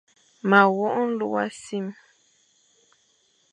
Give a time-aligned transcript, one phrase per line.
[0.49, 1.87] Ma wok nlô minsim.